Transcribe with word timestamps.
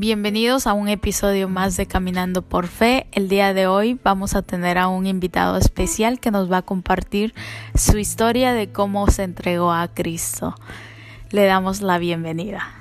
Bienvenidos 0.00 0.68
a 0.68 0.74
un 0.74 0.86
episodio 0.88 1.48
más 1.48 1.76
de 1.76 1.86
Caminando 1.86 2.42
por 2.42 2.68
Fe. 2.68 3.08
El 3.10 3.28
día 3.28 3.52
de 3.52 3.66
hoy 3.66 3.98
vamos 4.04 4.36
a 4.36 4.42
tener 4.42 4.78
a 4.78 4.86
un 4.86 5.08
invitado 5.08 5.56
especial 5.56 6.20
que 6.20 6.30
nos 6.30 6.48
va 6.48 6.58
a 6.58 6.62
compartir 6.62 7.34
su 7.74 7.98
historia 7.98 8.52
de 8.52 8.70
cómo 8.70 9.08
se 9.08 9.24
entregó 9.24 9.72
a 9.72 9.88
Cristo. 9.88 10.54
Le 11.32 11.46
damos 11.46 11.80
la 11.80 11.98
bienvenida. 11.98 12.76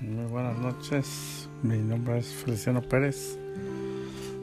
Muy 0.00 0.24
buenas 0.24 0.58
noches. 0.58 1.48
Mi 1.62 1.78
nombre 1.78 2.18
es 2.18 2.26
Feliciano 2.26 2.82
Pérez, 2.82 3.38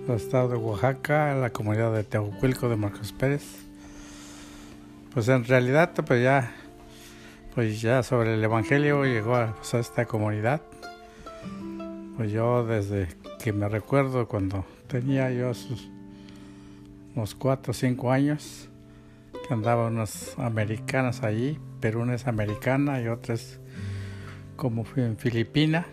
del 0.08 0.16
estado 0.16 0.48
de 0.48 0.56
Oaxaca, 0.56 1.36
la 1.36 1.50
comunidad 1.50 1.92
de 1.92 2.06
Teocuilco 2.06 2.70
de 2.70 2.78
Marcos 2.78 3.12
Pérez. 3.12 3.44
Pues 5.14 5.28
en 5.28 5.44
realidad, 5.44 5.92
pues 5.94 6.24
ya, 6.24 6.50
pues 7.54 7.82
ya 7.82 8.04
sobre 8.04 8.36
el 8.36 8.44
Evangelio 8.46 9.04
llegó 9.04 9.36
a, 9.36 9.54
pues, 9.58 9.74
a 9.74 9.80
esta 9.80 10.06
comunidad 10.06 10.62
pues 12.18 12.32
yo 12.32 12.66
desde 12.66 13.08
que 13.38 13.54
me 13.54 13.70
recuerdo 13.70 14.28
cuando 14.28 14.66
tenía 14.88 15.32
yo 15.32 15.54
sus, 15.54 15.88
unos 17.16 17.36
4 17.36 17.70
o 17.70 17.74
5 17.74 18.12
años, 18.12 18.70
que 19.48 19.54
andaban 19.54 19.94
unas 19.94 20.38
americanas 20.40 21.22
allí, 21.22 21.60
pero 21.80 22.02
una 22.02 22.16
es 22.16 22.26
americana 22.26 23.00
y 23.02 23.08
otra 23.08 23.36
es 23.36 23.60
como 24.56 24.84
en 24.96 25.16
Filipina. 25.18 25.86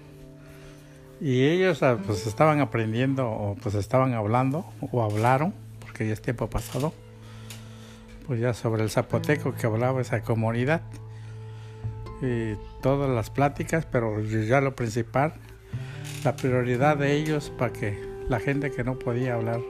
Y 1.21 1.43
ellos 1.43 1.83
ah, 1.83 1.99
pues 2.05 2.27
estaban 2.27 2.61
aprendiendo 2.61 3.31
o 3.31 3.55
pues 3.57 3.75
estaban 3.75 4.15
hablando 4.15 4.65
o 4.81 5.03
hablaron, 5.03 5.53
porque 5.81 6.07
ya 6.07 6.15
es 6.15 6.23
tiempo 6.23 6.49
pasado, 6.49 6.95
pues 8.27 8.41
ya 8.41 8.55
sobre 8.55 8.83
el 8.83 8.89
zapoteco 8.89 9.55
que 9.55 9.67
hablaba 9.67 10.01
esa 10.01 10.23
comunidad. 10.23 10.81
Y 12.23 12.55
todas 12.81 13.11
las 13.11 13.29
pláticas, 13.29 13.85
pero 13.85 14.23
ya 14.23 14.63
lo 14.63 14.75
principal 14.75 15.35
la 16.25 16.35
prioridad 16.35 16.97
de 16.97 17.17
ellos 17.17 17.53
para 17.59 17.73
que 17.73 18.03
la 18.31 18.41
gente 18.41 18.71
que 18.71 18.83
no 18.83 18.99
podía 18.99 19.35
hablar 19.35 19.61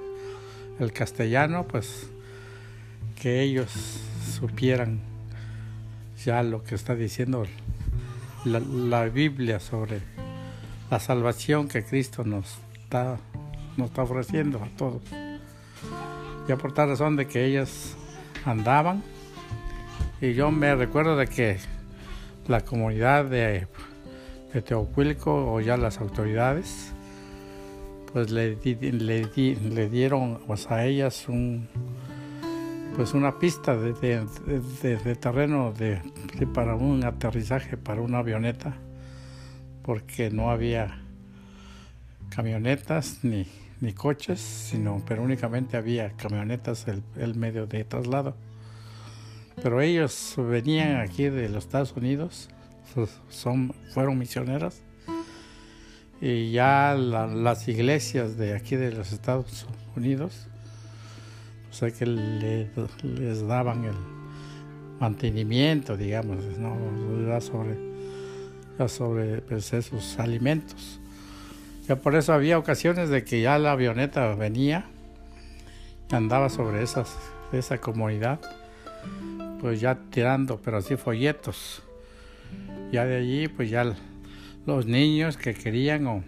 el 0.79 0.93
castellano, 0.93 1.67
pues 1.67 2.09
que 3.21 3.43
ellos 3.43 3.73
supieran 4.39 5.01
ya 6.25 6.45
lo 6.45 6.63
que 6.63 6.77
está 6.77 6.95
diciendo 6.95 7.45
la, 8.45 9.05
Biblia 9.07 9.59
sobre 9.59 10.01
la 10.91 11.01
salvación 11.01 11.67
que 11.67 11.83
Cristo 11.83 12.23
nos 12.25 12.59
está, 12.85 13.19
nos 13.77 13.91
está 13.91 14.03
ofreciendo 14.03 14.63
a 14.63 14.69
todos. 14.77 15.03
Ya 16.47 16.57
por 16.57 16.73
tal 16.73 16.91
razón 16.91 17.17
de 17.17 17.27
que 17.27 17.45
ellas 17.45 17.97
andaban 18.45 19.03
y 20.21 20.35
yo 20.35 20.53
me 20.53 20.75
recuerdo 20.77 21.17
de 21.17 21.27
que 21.27 21.59
la 22.47 22.61
comunidad 22.61 23.25
de 23.25 23.67
de 24.55 24.63
Teocuilco 24.63 25.53
o 25.53 25.61
ya 25.61 25.77
las 25.77 25.99
autoridades, 25.99 26.93
pues 28.13 28.31
le, 28.31 28.57
le, 28.57 29.89
dieron 29.91 30.39
pues, 30.47 30.71
a 30.71 30.87
ellas 30.87 31.29
un, 31.29 31.69
pues 32.95 33.15
una 33.15 33.41
pista 33.41 33.77
de, 33.77 33.93
de, 33.93 35.17
terreno 35.17 35.73
de, 35.73 36.01
para 36.55 36.77
un 36.77 37.05
aterrizaje 37.05 37.77
para 37.77 38.01
una 38.01 38.19
avioneta, 38.19 38.75
porque 39.83 40.31
no 40.31 40.51
había 40.51 41.01
camionetas 42.29 43.25
ni, 43.25 43.49
ni 43.81 43.93
coches, 43.93 44.39
sino, 44.41 45.03
pero 45.05 45.25
únicamente 45.25 45.77
había 45.77 46.11
camionetas, 46.11 46.87
el, 46.87 47.03
el 47.17 47.35
medio 47.35 47.67
de 47.67 47.83
traslado. 47.83 48.37
Pero 49.61 49.81
ellos 49.81 50.35
venían 50.37 51.01
aquí 51.01 51.25
de 51.25 51.49
los 51.49 51.65
Estados 51.65 51.93
Unidos 51.97 52.49
son, 53.29 53.75
fueron 53.93 54.19
misioneras 54.19 54.83
y 56.21 56.53
ya 56.53 56.95
las 56.95 57.69
iglesias 57.69 58.39
de 58.39 58.55
aquí 58.55 58.77
de 58.77 58.93
los 58.93 59.13
Estados 59.13 59.67
Unidos, 59.95 60.47
que 61.99 62.07
les 62.07 63.47
daban 63.47 63.85
el 63.85 63.95
mantenimiento, 65.01 65.99
digamos, 65.99 66.39
¿no? 66.59 67.41
sobre, 67.43 67.77
sobre 68.89 69.43
pues, 69.43 69.73
esos 69.75 70.19
alimentos. 70.19 70.99
Ya 71.87 71.97
por 71.97 72.15
eso 72.15 72.33
había 72.33 72.59
ocasiones 72.59 73.11
de 73.11 73.23
que 73.23 73.43
ya 73.43 73.59
la 73.59 73.73
avioneta 73.73 74.35
venía, 74.35 74.87
andaba 76.11 76.49
sobre 76.49 76.83
esas, 76.83 77.19
esa 77.53 77.79
comunidad, 77.79 78.41
pues 79.61 79.79
ya 79.81 79.99
tirando, 80.11 80.59
pero 80.59 80.79
así 80.79 80.97
folletos 80.97 81.84
ya 82.93 83.05
de 83.05 83.17
allí, 83.17 83.49
pues 83.49 83.71
ya 83.71 83.95
los 84.67 84.87
niños 84.87 85.37
que 85.37 85.55
querían 85.55 86.07
o 86.07 86.25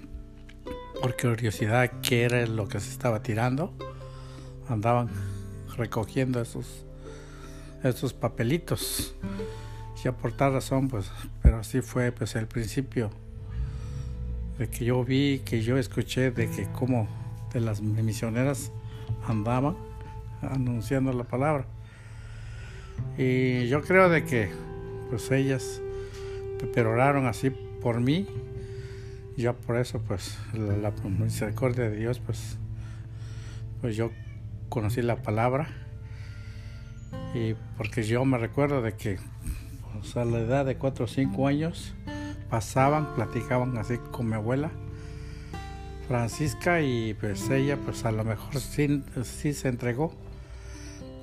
por 1.00 1.16
curiosidad 1.16 1.91
qué 2.03 2.25
era 2.25 2.47
lo 2.47 2.69
que 2.69 2.81
se 2.81 2.91
estaba 2.91 3.22
tirando, 3.22 3.72
andaban 4.69 5.10
recogiendo 5.76 6.41
esos, 6.41 6.84
esos 7.82 8.12
papelitos. 8.14 9.14
Y 10.04 10.10
por 10.10 10.32
tal 10.32 10.53
razón, 10.53 10.88
pues, 10.88 11.10
pero 11.42 11.59
así 11.59 11.81
fue 11.81 12.12
pues 12.12 12.37
el 12.37 12.47
principio 12.47 13.10
de 14.56 14.69
que 14.69 14.84
yo 14.84 15.04
vi, 15.04 15.41
que 15.44 15.62
yo 15.62 15.78
escuché 15.78 16.31
de 16.31 16.48
que 16.48 16.66
como 16.72 17.08
de 17.53 17.60
las 17.60 17.81
misioneras 17.81 18.70
andaban 19.26 19.76
anunciando 20.43 21.12
la 21.12 21.25
palabra. 21.25 21.66
Y 23.19 23.66
yo 23.66 23.82
creo 23.82 24.08
de 24.08 24.25
que 24.25 24.48
pues 25.10 25.31
ellas 25.32 25.82
pero 26.75 26.93
oraron 26.93 27.27
así 27.27 27.50
por 27.50 28.00
mí. 28.00 28.27
Ya 29.37 29.53
por 29.53 29.77
eso, 29.77 30.00
pues, 30.00 30.39
la, 30.55 30.93
misericordia 31.05 31.91
de 31.91 31.97
Dios, 31.97 32.21
pues, 32.21 32.59
pues 33.81 33.97
yo 33.97 34.11
conocí 34.69 35.03
la 35.03 35.17
palabra. 35.17 35.69
Y 37.34 37.55
porque 37.77 38.03
yo 38.03 38.25
me 38.25 38.39
recuerdo 38.39 38.81
de 38.83 38.94
que 38.94 39.19
pues, 39.93 40.17
a 40.17 40.25
la 40.25 40.39
edad 40.39 40.65
de 40.65 40.77
4 40.77 41.05
o 41.05 41.09
5 41.09 41.47
años 41.47 41.94
pasaban, 42.49 43.15
platicaban 43.15 43.77
así 43.77 43.99
con 44.11 44.28
mi 44.28 44.34
abuela 44.34 44.71
Francisca 46.06 46.81
y 46.81 47.15
pues 47.15 47.50
ella 47.50 47.77
pues 47.84 48.05
a 48.05 48.12
lo 48.12 48.25
mejor 48.25 48.61
sí, 48.61 49.03
sí 49.25 49.53
se 49.53 49.69
entregó. 49.69 50.12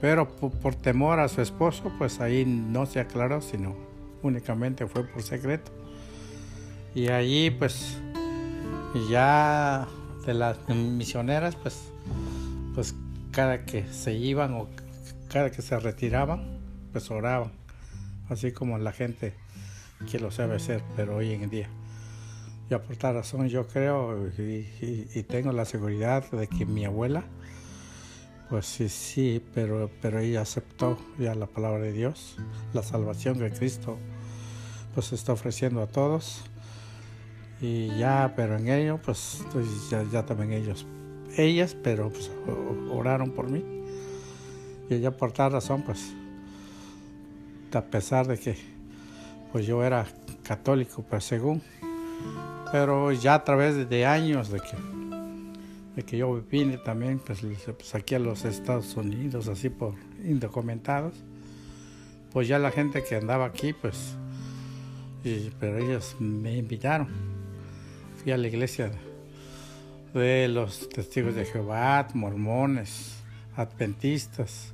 Pero 0.02 0.36
por, 0.36 0.52
por 0.52 0.76
temor 0.76 1.20
a 1.20 1.30
su 1.30 1.42
esposo 1.42 1.92
pues 1.98 2.20
ahí 2.20 2.46
no 2.46 2.86
se 2.86 3.00
aclaró, 3.00 3.42
sino 3.42 3.76
únicamente 4.24 4.88
fue 4.88 5.04
por 5.04 5.22
secreto. 5.22 5.72
Y 6.96 7.10
allí 7.10 7.52
pues 7.52 8.00
ya 9.10 9.88
de 10.26 10.34
las 10.34 10.58
misioneras 10.70 11.56
pues 11.56 11.92
pues 12.76 12.96
cada 13.32 13.66
que 13.66 13.86
se 13.92 14.14
iban 14.14 14.54
o 14.54 14.70
cada 15.30 15.52
que 15.52 15.62
se 15.62 15.80
retiraban 15.80 16.60
pues 16.92 17.10
oraban 17.12 17.52
así 18.30 18.52
como 18.52 18.78
la 18.78 18.92
gente 18.92 19.34
que 20.10 20.20
lo 20.20 20.32
sabe 20.32 20.56
hacer 20.56 20.84
pero 20.96 21.18
hoy 21.18 21.32
en 21.32 21.50
día 21.50 21.70
y 22.70 22.76
por 22.76 22.96
tal 22.96 23.16
razón 23.16 23.48
yo 23.50 23.68
creo 23.68 24.28
y, 24.38 25.24
tengo 25.24 25.52
la 25.52 25.66
seguridad 25.66 26.30
de 26.32 26.48
que 26.48 26.66
mi 26.66 26.86
abuela 26.86 27.24
pues 28.50 28.66
sí 28.66 28.90
sí 28.90 29.44
pero 29.54 29.90
pero 30.02 30.20
ella 30.20 30.42
aceptó 30.42 30.98
ya 31.20 31.36
la 31.36 31.48
palabra 31.48 31.84
de 31.84 31.92
Dios 31.92 32.38
la 32.74 32.84
salvación 32.84 33.40
que 33.40 33.52
Cristo 33.52 33.98
pues 34.94 35.14
está 35.14 35.34
ofreciendo 35.34 35.82
a 35.82 35.88
todos. 35.88 36.44
Y 37.62 37.88
ya 37.98 38.34
pero 38.36 38.58
en 38.58 38.68
ello 38.68 39.00
pues, 39.04 39.44
ya, 40.12 40.26
también 40.26 40.52
ellos 40.52 40.86
ellas 41.38 41.76
pero 41.82 42.10
pues 42.10 42.30
oraron 42.92 43.32
por 43.32 43.50
mí. 43.50 43.64
Y 44.90 45.00
ya 45.00 45.12
por 45.12 45.32
tal 45.32 45.54
razón 45.54 45.84
pues 45.84 46.14
a 47.74 47.82
pesar 47.82 48.28
de 48.28 48.38
que 48.38 48.58
pues 49.52 49.66
yo 49.66 49.84
era 49.84 50.06
católico 50.44 51.04
pues 51.10 51.24
según 51.24 51.62
pero 52.72 53.12
ya 53.12 53.36
a 53.36 53.44
través 53.44 53.90
de 53.90 54.06
años 54.06 54.50
de 54.50 54.60
que 54.60 54.78
de 55.96 56.04
que 56.04 56.18
yo 56.18 56.42
vine 56.50 56.78
también 56.80 57.20
pues, 57.20 57.42
pues 57.66 57.96
aquí 57.96 58.16
a 58.16 58.20
los 58.20 58.46
Estados 58.46 58.96
Unidos 58.98 59.48
así 59.48 59.70
por 59.70 59.96
indocumentados 60.24 61.14
pues 62.32 62.48
ya 62.48 62.60
la 62.60 62.72
gente 62.72 63.04
que 63.04 63.16
andaba 63.16 63.46
aquí 63.46 63.74
pues 63.74 64.18
pero 65.60 65.78
ellos 65.78 66.16
me 66.20 66.58
invitaron. 66.58 67.08
Fui 68.22 68.32
a 68.32 68.38
la 68.38 68.48
iglesia 68.48 68.92
de 70.14 70.48
los 70.48 70.90
testigos 70.90 71.36
de 71.36 71.46
Jehová, 71.46 72.08
mormones, 72.14 73.18
adventistas. 73.56 74.74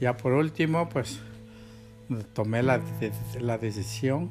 Ya 0.00 0.16
por 0.16 0.32
último, 0.32 0.88
pues 0.88 1.20
tomé 2.34 2.62
la, 2.62 2.80
la 3.40 3.58
decisión, 3.58 4.30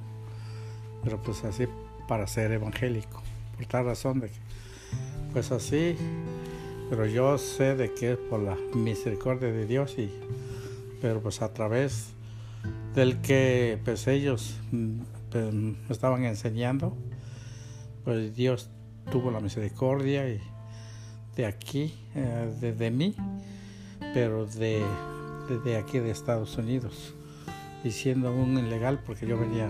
pero 1.04 1.22
pues 1.22 1.44
así 1.44 1.66
para 2.08 2.28
ser 2.28 2.52
evangélico. 2.52 3.22
Por 3.56 3.66
tal 3.66 3.86
razón 3.86 4.20
de 4.20 4.28
que, 4.28 4.40
pues 5.34 5.52
así, 5.52 5.96
pero 6.90 7.06
yo 7.06 7.38
sé 7.38 7.76
de 7.76 7.94
que 7.94 8.14
es 8.14 8.18
por 8.18 8.40
la 8.40 8.56
misericordia 8.74 9.52
de 9.52 9.66
Dios 9.66 9.96
y, 9.98 10.10
pero 11.02 11.22
pues 11.22 11.42
a 11.42 11.54
través 11.54 12.14
del 12.94 13.22
que 13.22 13.80
pues 13.84 14.08
ellos 14.08 14.60
mm, 14.72 15.00
pues, 15.32 15.54
me 15.54 15.78
estaban 15.90 16.24
enseñando, 16.24 16.98
pues 18.04 18.36
Dios 18.36 18.70
tuvo 19.12 19.32
la 19.32 19.40
misericordia 19.40 20.28
y 20.30 20.40
de 21.36 21.46
aquí, 21.46 21.94
eh, 22.16 22.74
de, 22.78 22.92
mí, 22.92 23.16
pero 24.14 24.46
de, 24.48 24.84
aquí 25.78 26.00
de 26.00 26.10
Estados 26.10 26.58
Unidos, 26.58 27.14
y 27.84 27.92
siendo 27.92 28.34
un 28.34 28.58
ilegal 28.58 29.00
porque 29.06 29.28
yo 29.28 29.38
venía 29.38 29.70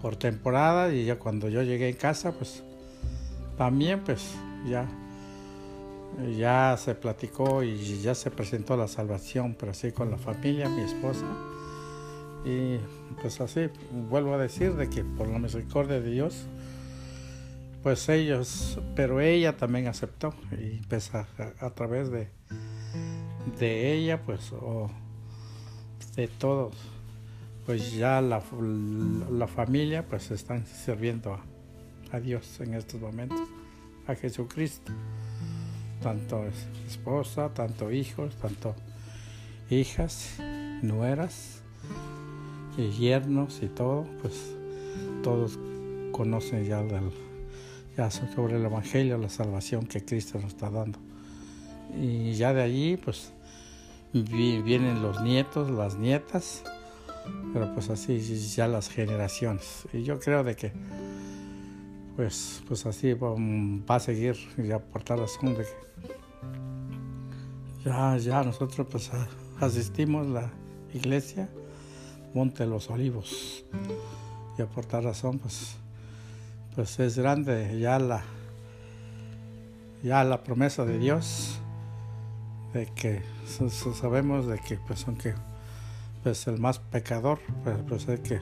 por 0.00 0.16
temporada 0.16 0.94
y 0.94 1.04
ya 1.04 1.18
cuando 1.18 1.48
yo 1.48 1.62
llegué 1.62 1.88
en 1.88 1.96
casa, 1.96 2.32
pues 2.32 2.62
también 3.58 4.04
pues 4.04 4.34
ya 4.68 4.88
ya 6.36 6.76
se 6.76 6.94
platicó 6.94 7.62
y 7.62 8.00
ya 8.00 8.14
se 8.14 8.30
presentó 8.30 8.76
la 8.76 8.88
salvación, 8.88 9.56
pero 9.58 9.72
así 9.72 9.92
con 9.92 10.10
la 10.10 10.18
familia, 10.18 10.68
mi 10.68 10.82
esposa. 10.82 11.24
Y 12.44 12.78
pues 13.20 13.40
así, 13.40 13.68
vuelvo 14.08 14.34
a 14.34 14.38
decir 14.38 14.74
de 14.74 14.88
que 14.88 15.04
por 15.04 15.28
la 15.28 15.38
misericordia 15.38 16.00
de 16.00 16.10
Dios, 16.10 16.46
pues 17.82 18.08
ellos, 18.08 18.78
pero 18.96 19.20
ella 19.20 19.56
también 19.56 19.88
aceptó. 19.88 20.34
Y 20.52 20.78
pues 20.86 21.14
a, 21.14 21.26
través 21.74 22.10
de, 22.10 22.28
de 23.58 23.92
ella, 23.92 24.22
pues, 24.22 24.52
o 24.52 24.90
de 26.16 26.28
todos, 26.28 26.74
pues 27.66 27.92
ya 27.92 28.20
la, 28.20 28.42
la 29.30 29.46
familia, 29.46 30.06
pues 30.06 30.30
están 30.30 30.66
sirviendo 30.66 31.34
a, 31.34 31.44
a 32.12 32.20
Dios 32.20 32.60
en 32.60 32.74
estos 32.74 33.00
momentos, 33.00 33.48
a 34.06 34.14
Jesucristo. 34.14 34.92
Tanto 36.02 36.46
esposa, 36.86 37.52
tanto 37.52 37.90
hijos, 37.90 38.34
tanto 38.36 38.74
hijas, 39.68 40.36
nueras 40.80 41.60
y 42.76 42.90
yernos 42.90 43.62
y 43.62 43.68
todo, 43.68 44.06
pues 44.20 44.56
todos 45.22 45.58
conocen 46.12 46.64
ya, 46.64 46.82
ya 47.96 48.10
sobre 48.10 48.56
el 48.56 48.64
Evangelio, 48.64 49.18
la 49.18 49.28
salvación 49.28 49.86
que 49.86 50.04
Cristo 50.04 50.38
nos 50.38 50.52
está 50.52 50.70
dando. 50.70 50.98
Y 51.98 52.32
ya 52.34 52.52
de 52.52 52.62
allí, 52.62 52.96
pues 52.96 53.32
vienen 54.12 55.02
los 55.02 55.20
nietos, 55.22 55.70
las 55.70 55.96
nietas, 55.96 56.62
pero 57.52 57.72
pues 57.74 57.90
así 57.90 58.20
ya 58.54 58.68
las 58.68 58.88
generaciones. 58.88 59.86
Y 59.92 60.02
yo 60.02 60.18
creo 60.18 60.44
de 60.44 60.56
que 60.56 60.72
pues, 62.16 62.62
pues 62.68 62.86
así 62.86 63.14
va, 63.14 63.34
a 63.96 64.00
seguir 64.00 64.36
ya 64.58 64.78
por 64.78 65.02
tal 65.02 65.20
ya, 67.84 68.16
ya 68.18 68.42
nosotros 68.42 68.86
pues 68.90 69.10
asistimos 69.58 70.26
la 70.26 70.50
iglesia 70.92 71.48
Monte 72.34 72.66
los 72.66 72.90
Olivos. 72.90 73.64
Y 74.58 74.62
por 74.62 74.84
tal 74.84 75.04
razón 75.04 75.38
pues, 75.38 75.76
pues 76.74 76.98
es 77.00 77.18
grande 77.18 77.78
ya 77.80 77.98
la 77.98 78.22
ya 80.02 80.24
la 80.24 80.42
promesa 80.42 80.84
de 80.84 80.98
Dios 80.98 81.58
de 82.72 82.86
que 82.86 83.22
sabemos 83.94 84.46
de 84.46 84.58
que 84.58 84.78
pues 84.78 85.06
aunque 85.06 85.34
pues 86.22 86.46
el 86.46 86.58
más 86.58 86.78
pecador 86.78 87.38
pues, 87.64 87.76
pues 87.88 88.08
es 88.08 88.20
que 88.20 88.40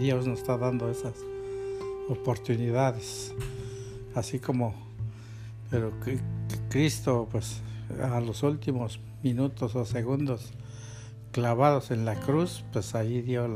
Dios 0.00 0.26
nos 0.26 0.40
está 0.40 0.58
dando 0.58 0.90
esas 0.90 1.14
oportunidades, 2.08 3.34
así 4.14 4.38
como, 4.38 4.74
pero 5.70 5.92
que, 6.00 6.18
Cristo, 6.68 7.28
pues 7.30 7.60
a 8.02 8.20
los 8.20 8.42
últimos 8.42 9.00
minutos 9.22 9.74
o 9.74 9.84
segundos 9.84 10.52
clavados 11.32 11.90
en 11.90 12.04
la 12.04 12.14
cruz, 12.20 12.64
pues 12.72 12.94
ahí 12.94 13.22
dio 13.22 13.48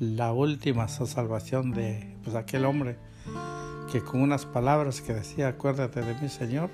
la, 0.00 0.32
última 0.32 0.88
salvación 0.88 1.72
de 1.72 2.16
pues, 2.24 2.36
aquel 2.36 2.64
hombre 2.64 2.96
que 3.92 4.02
con 4.02 4.22
unas 4.22 4.46
palabras 4.46 5.00
que 5.00 5.12
decía, 5.12 5.48
acuérdate 5.48 6.00
de 6.02 6.14
mi 6.20 6.28
Señor, 6.28 6.70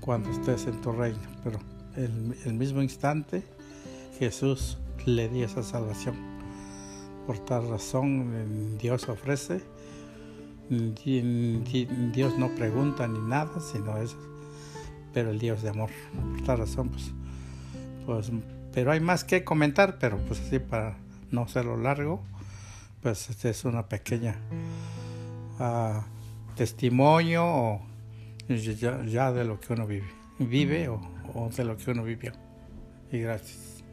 cuando 0.00 0.30
estés 0.30 0.66
en 0.66 0.80
tu 0.80 0.92
reino. 0.92 1.18
Pero 1.42 1.58
el, 1.96 2.36
el 2.44 2.54
mismo 2.54 2.82
instante 2.82 3.42
Jesús 4.18 4.78
le 5.06 5.28
dio 5.28 5.46
esa 5.46 5.62
salvación. 5.62 6.16
Por 7.26 7.38
tal 7.38 7.68
razón 7.70 8.76
Dios 8.78 9.08
ofrece 9.08 9.62
Dios 10.68 12.38
no 12.38 12.54
pregunta 12.54 13.06
ni 13.06 13.18
nada, 13.18 13.60
sino 13.60 13.98
es, 13.98 14.16
pero 15.12 15.30
el 15.30 15.38
Dios 15.38 15.62
de 15.62 15.70
amor. 15.70 15.90
Por 16.14 16.38
esta 16.38 16.56
razón, 16.56 16.88
pues, 16.88 17.12
pues, 18.06 18.32
pero 18.74 18.90
hay 18.90 19.00
más 19.00 19.22
que 19.22 19.44
comentar, 19.44 19.98
pero 20.00 20.18
pues 20.26 20.40
así 20.40 20.58
para 20.58 20.96
no 21.30 21.42
hacerlo 21.42 21.76
largo, 21.76 22.22
pues 23.02 23.30
este 23.30 23.50
es 23.50 23.64
una 23.64 23.86
pequeña 23.86 24.34
ah, 25.60 26.04
testimonio 26.56 27.80
ya, 28.48 29.32
de 29.32 29.44
lo 29.44 29.60
que 29.60 29.72
uno 29.72 29.86
vive, 29.86 30.08
vive 30.40 30.88
o, 30.88 31.00
o 31.34 31.48
de 31.50 31.64
lo 31.64 31.76
que 31.76 31.92
uno 31.92 32.02
vivió. 32.02 32.32
Y 33.12 33.20
gracias. 33.20 33.84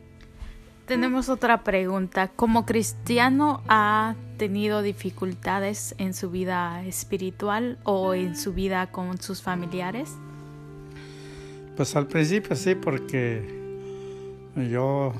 Tenemos 0.87 1.29
otra 1.29 1.63
pregunta. 1.63 2.29
¿Como 2.29 2.65
cristiano 2.65 3.61
ha 3.69 4.15
tenido 4.37 4.81
dificultades 4.81 5.95
en 5.99 6.13
su 6.13 6.31
vida 6.31 6.83
espiritual 6.85 7.77
o 7.83 8.13
en 8.15 8.35
su 8.35 8.51
vida 8.53 8.87
con 8.87 9.21
sus 9.21 9.41
familiares? 9.41 10.17
Pues 11.77 11.95
al 11.95 12.07
principio 12.07 12.55
sí, 12.55 12.75
porque 12.75 13.60
yo 14.55 15.13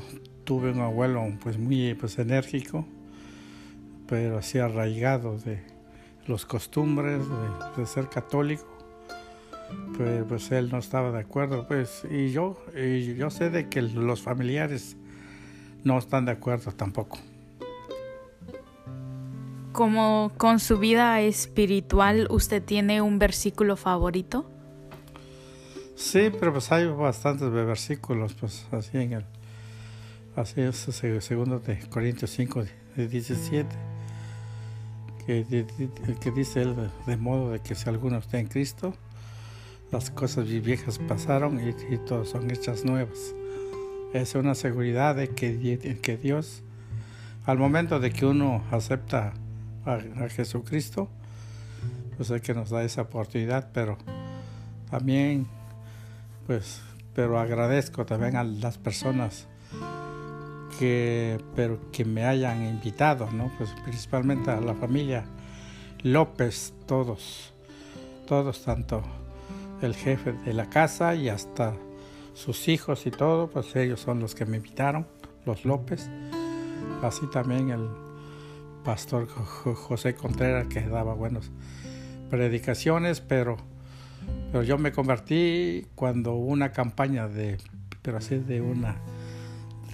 tuve 0.43 0.71
un 0.71 0.81
abuelo 0.81 1.23
pues 1.41 1.57
muy 1.57 1.93
pues, 1.93 2.19
enérgico, 2.19 2.85
pero 4.07 4.37
así 4.37 4.59
arraigado 4.59 5.37
de 5.37 5.61
los 6.27 6.45
costumbres 6.45 7.21
de, 7.77 7.85
ser 7.85 8.09
católico. 8.09 8.67
Pues, 9.95 10.25
pues, 10.27 10.51
él 10.51 10.69
no 10.69 10.79
estaba 10.79 11.11
de 11.11 11.19
acuerdo, 11.19 11.65
pues, 11.67 12.03
y 12.09 12.31
yo, 12.31 12.57
y 12.75 13.15
yo 13.15 13.29
sé 13.29 13.49
de 13.49 13.69
que 13.69 13.81
los 13.81 14.21
familiares 14.21 14.97
no 15.83 15.97
están 15.97 16.25
de 16.25 16.33
acuerdo 16.33 16.71
tampoco. 16.71 17.17
Como 19.71 20.33
con 20.37 20.59
su 20.59 20.77
vida 20.77 21.21
espiritual, 21.21 22.27
¿usted 22.29 22.61
tiene 22.61 23.01
un 23.01 23.17
versículo 23.17 23.77
favorito? 23.77 24.45
Sí, 26.01 26.31
pero 26.37 26.51
pues 26.51 26.71
hay 26.71 26.87
bastantes 26.87 27.51
versículos, 27.51 28.33
pues 28.33 28.65
así 28.71 28.97
en 28.97 29.13
el, 29.13 29.25
así 30.35 30.59
es 30.59 30.89
segundo 31.19 31.59
de 31.59 31.79
Corintios 31.89 32.31
5, 32.31 32.63
de 32.95 33.07
17, 33.07 33.69
que, 35.25 35.65
que 36.19 36.31
dice 36.31 36.63
él 36.63 36.75
de, 37.05 37.17
modo 37.17 37.51
de 37.51 37.59
que 37.59 37.75
si 37.75 37.87
alguno 37.87 38.17
está 38.17 38.39
en 38.39 38.47
Cristo, 38.47 38.95
las 39.91 40.09
cosas 40.09 40.47
viejas 40.47 40.97
pasaron 40.97 41.59
y, 41.59 41.97
todas 41.99 42.29
son 42.29 42.49
hechas 42.49 42.83
nuevas. 42.83 43.35
Es 44.11 44.33
una 44.33 44.55
seguridad 44.55 45.15
de 45.15 45.29
que, 45.29 45.99
que 46.01 46.17
Dios, 46.17 46.63
al 47.45 47.59
momento 47.59 47.99
de 47.99 48.11
que 48.11 48.25
uno 48.25 48.63
acepta 48.71 49.33
a, 49.85 49.99
Jesucristo, 50.29 51.09
pues 52.17 52.31
es 52.31 52.41
que 52.41 52.55
nos 52.55 52.71
da 52.71 52.83
esa 52.83 53.03
oportunidad, 53.03 53.69
pero 53.71 53.99
también, 54.89 55.47
pues, 56.47 56.81
pero 57.13 57.39
agradezco 57.39 58.05
también 58.05 58.35
a 58.35 58.43
las 58.43 58.77
personas 58.77 59.47
que, 60.79 61.39
pero 61.55 61.91
que 61.91 62.05
me 62.05 62.25
hayan 62.25 62.65
invitado, 62.65 63.29
¿no? 63.31 63.51
Pues 63.57 63.69
principalmente 63.83 64.51
a 64.51 64.61
la 64.61 64.73
familia 64.73 65.25
López, 66.03 66.73
todos, 66.87 67.53
todos, 68.27 68.63
tanto 68.63 69.03
el 69.81 69.95
jefe 69.95 70.33
de 70.33 70.53
la 70.53 70.69
casa 70.69 71.15
y 71.15 71.29
hasta 71.29 71.73
sus 72.33 72.67
hijos 72.67 73.05
y 73.05 73.11
todo, 73.11 73.49
pues 73.49 73.75
ellos 73.75 73.99
son 73.99 74.19
los 74.19 74.35
que 74.35 74.45
me 74.45 74.57
invitaron, 74.57 75.05
los 75.45 75.65
López. 75.65 76.09
Así 77.01 77.27
también 77.27 77.69
el 77.69 77.87
pastor 78.83 79.27
José 79.27 80.15
Contreras 80.15 80.67
que 80.67 80.81
daba 80.81 81.13
buenas 81.13 81.51
predicaciones, 82.29 83.21
pero, 83.21 83.57
pero 84.51 84.63
yo 84.63 84.77
me 84.77 84.91
convertí 84.91 85.87
cuando 85.95 86.35
una 86.35 86.71
campaña 86.71 87.27
de, 87.27 87.57
pero 88.01 88.17
así 88.17 88.37
de 88.37 88.61
una, 88.61 88.97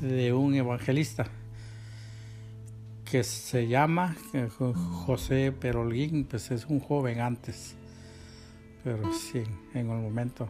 de 0.01 0.33
un 0.33 0.55
evangelista 0.55 1.27
que 3.05 3.23
se 3.23 3.67
llama 3.67 4.17
eh, 4.33 4.49
José 4.49 5.51
Perolguín, 5.51 6.25
pues 6.25 6.51
es 6.51 6.65
un 6.65 6.79
joven 6.79 7.21
antes, 7.21 7.75
pero 8.83 9.13
sí, 9.13 9.43
en 9.73 9.89
el 9.89 10.01
momento 10.01 10.49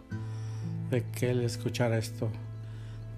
de 0.90 1.04
que 1.12 1.30
él 1.32 1.44
escuchara 1.44 1.98
esto 1.98 2.30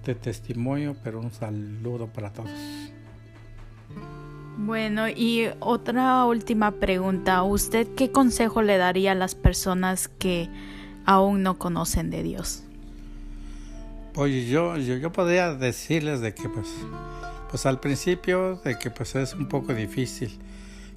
de 0.04 0.14
testimonio, 0.14 0.96
pero 1.02 1.20
un 1.20 1.30
saludo 1.30 2.06
para 2.08 2.32
todos. 2.32 2.50
Bueno, 4.58 5.08
y 5.08 5.48
otra 5.60 6.24
última 6.26 6.72
pregunta. 6.72 7.42
¿Usted 7.42 7.88
qué 7.96 8.10
consejo 8.10 8.62
le 8.62 8.76
daría 8.76 9.12
a 9.12 9.14
las 9.14 9.34
personas 9.34 10.08
que 10.08 10.48
aún 11.06 11.42
no 11.42 11.58
conocen 11.58 12.10
de 12.10 12.22
Dios? 12.22 12.64
Pues 14.12 14.48
yo, 14.48 14.76
yo, 14.76 15.12
podría 15.12 15.54
decirles 15.54 16.20
de 16.20 16.34
que 16.34 16.48
pues, 16.48 16.68
pues 17.48 17.64
al 17.64 17.80
principio 17.80 18.56
de 18.56 18.78
que 18.78 18.90
pues 18.90 19.14
es 19.14 19.34
un 19.34 19.46
poco 19.46 19.72
difícil 19.72 20.38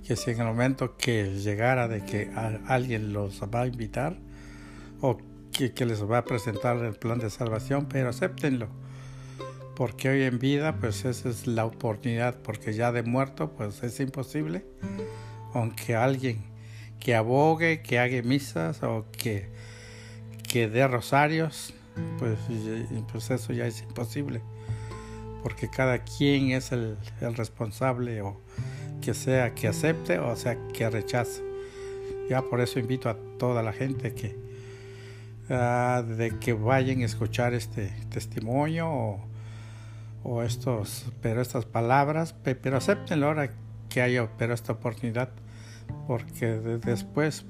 que 0.06 0.16
si 0.16 0.32
en 0.32 0.42
el 0.42 0.48
momento 0.48 0.98
que 0.98 1.40
llegara 1.40 1.88
de 1.88 2.04
que 2.04 2.32
alguien 2.68 3.14
los 3.14 3.42
va 3.44 3.62
a 3.62 3.68
invitar 3.68 4.18
o 5.00 5.18
que, 5.52 5.74
que, 5.74 5.86
les 5.86 6.04
va 6.04 6.20
a 6.20 6.26
presentar 6.26 6.78
el 6.78 6.96
plan 6.96 7.20
de 7.20 7.30
salvación, 7.30 7.88
pero 7.88 8.10
acéptenlo. 8.10 8.68
Porque 9.76 10.10
hoy 10.10 10.24
en 10.24 10.40
vida, 10.40 10.78
pues 10.80 11.04
esa 11.06 11.30
es 11.30 11.48
la 11.48 11.66
oportunidad, 11.66 12.38
porque 12.42 12.74
ya 12.74 12.92
de 12.92 13.04
muerto, 13.04 13.54
pues 13.54 13.82
es 13.84 14.00
imposible. 14.00 14.66
Aunque 15.54 15.96
alguien 15.96 16.44
que 17.00 17.16
abogue, 17.16 17.82
que 17.82 18.00
haga 18.00 18.22
misas 18.22 18.84
o 18.84 19.06
que, 19.12 19.50
que 20.48 20.70
dé 20.70 20.88
rosarios, 20.88 21.74
pues, 22.20 22.38
pues 23.12 23.32
eso 23.32 23.54
ya 23.54 23.66
es 23.66 23.82
imposible. 23.82 24.42
Porque 25.42 25.70
cada 25.70 26.00
quien 26.04 26.52
es 26.52 26.72
el, 26.72 26.98
el 27.20 27.36
responsable 27.36 28.22
o 28.22 28.40
que 29.02 29.14
sea 29.14 29.54
que 29.54 29.68
acepte 29.68 30.20
o 30.20 30.36
sea 30.36 30.58
que 30.74 30.90
rechace. 30.90 31.44
Ya 32.30 32.42
por 32.42 32.62
eso 32.62 32.80
invito 32.80 33.10
a 33.10 33.18
toda 33.38 33.62
la 33.62 33.74
gente 33.74 34.14
que 34.14 34.38
uh, 35.50 36.04
de 36.04 36.38
que 36.40 36.54
vayan 36.54 37.02
a 37.02 37.06
escuchar 37.06 37.54
este 37.54 37.92
testimonio 38.10 39.20
o, 40.24 40.44
estos, 40.44 41.06
pero 41.22 41.42
estas 41.42 41.66
palabras, 41.66 42.36
pero 42.44 42.78
acepten 42.78 43.24
ahora 43.24 43.50
que 43.90 44.02
haya 44.02 44.30
pero 44.38 44.54
esta 44.54 44.74
oportunidad, 44.74 45.30
porque 46.08 46.48
de, 46.48 46.78
después, 46.80 47.46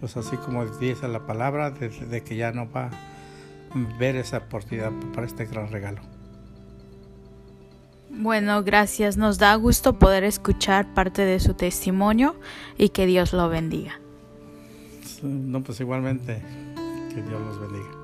pues 0.00 0.16
así 0.16 0.36
como 0.36 0.66
dice 0.66 1.08
la 1.08 1.26
palabra, 1.26 1.70
de, 1.70 1.88
de 1.88 2.22
que 2.22 2.36
ya 2.36 2.52
no 2.52 2.70
va 2.70 2.86
a 2.86 3.98
ver 3.98 4.16
esa 4.16 4.38
oportunidad 4.38 4.92
para 5.14 5.26
este 5.26 5.46
gran 5.46 5.70
regalo. 5.70 6.02
Bueno, 8.14 8.62
gracias. 8.62 9.16
Nos 9.16 9.38
da 9.38 9.54
gusto 9.54 9.98
poder 9.98 10.22
escuchar 10.24 10.92
parte 10.94 11.22
de 11.22 11.40
su 11.40 11.54
testimonio 11.54 12.36
y 12.76 12.90
que 12.90 13.06
Dios 13.06 13.32
lo 13.32 13.48
bendiga. 13.48 13.98
No, 15.22 15.62
pues 15.62 15.80
igualmente, 15.80 16.42
que 17.14 17.22
Dios 17.22 17.40
los 17.40 17.60
bendiga. 17.60 18.01